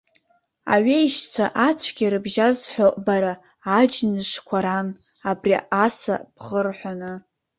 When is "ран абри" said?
4.65-5.55